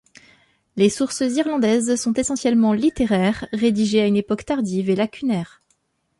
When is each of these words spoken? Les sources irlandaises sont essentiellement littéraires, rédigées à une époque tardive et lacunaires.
Les 0.77 0.89
sources 0.89 1.19
irlandaises 1.19 1.93
sont 1.95 2.13
essentiellement 2.15 2.73
littéraires, 2.73 3.47
rédigées 3.53 4.01
à 4.01 4.07
une 4.07 4.17
époque 4.17 4.45
tardive 4.45 4.89
et 4.89 4.95
lacunaires. 4.95 5.61